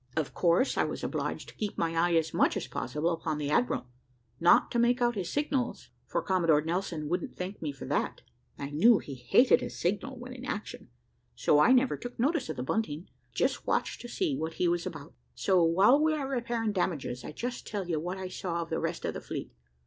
Of 0.17 0.33
course 0.33 0.77
I 0.79 0.83
was 0.83 1.03
obliged 1.03 1.49
to 1.49 1.53
keep 1.53 1.77
my 1.77 1.93
eye 1.95 2.15
as 2.15 2.33
much 2.33 2.57
as 2.57 2.65
possible 2.65 3.11
upon 3.11 3.37
the 3.37 3.51
admiral, 3.51 3.85
not 4.39 4.71
to 4.71 4.79
make 4.79 4.99
out 4.99 5.13
his 5.13 5.29
signals, 5.29 5.89
for 6.07 6.23
Commodore 6.23 6.61
Nelson 6.61 7.07
wouldn't 7.07 7.35
thank 7.37 7.61
me 7.61 7.71
for 7.71 7.85
that; 7.85 8.23
I 8.57 8.71
knew 8.71 8.97
he 8.97 9.13
hated 9.13 9.61
a 9.61 9.69
signal 9.69 10.17
when 10.17 10.33
in 10.33 10.43
action, 10.43 10.89
so 11.35 11.59
I 11.59 11.71
never 11.71 11.97
took 11.97 12.17
no 12.19 12.29
notice 12.29 12.49
of 12.49 12.55
the 12.55 12.63
bunting, 12.63 13.09
but 13.29 13.35
just 13.35 13.67
watched 13.67 14.01
to 14.01 14.07
see 14.09 14.35
what 14.35 14.53
he 14.53 14.67
was 14.67 14.87
about. 14.87 15.13
So 15.35 15.61
while 15.63 16.01
we 16.01 16.15
are 16.15 16.27
repairing 16.27 16.71
damages, 16.71 17.23
I'll 17.23 17.31
just 17.31 17.67
tell 17.67 17.87
you 17.87 17.99
what 17.99 18.17
I 18.17 18.27
saw 18.27 18.63
of 18.63 18.71
the 18.71 18.79
rest 18.79 19.05
of 19.05 19.13
the 19.13 19.21
fleet. 19.21 19.53